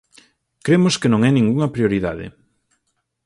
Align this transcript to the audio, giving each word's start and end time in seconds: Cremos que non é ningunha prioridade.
Cremos 0.65 0.95
que 1.01 1.11
non 1.11 1.21
é 1.29 1.31
ningunha 1.33 1.73
prioridade. 1.75 2.25